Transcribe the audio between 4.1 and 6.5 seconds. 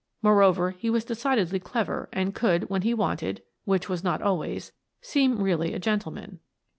always— seem really a gentleman.